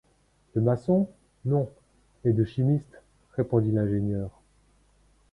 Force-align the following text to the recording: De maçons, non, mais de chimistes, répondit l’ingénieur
De 0.55 0.61
maçons, 0.61 1.07
non, 1.45 1.69
mais 2.25 2.33
de 2.33 2.43
chimistes, 2.43 3.03
répondit 3.33 3.71
l’ingénieur 3.71 4.31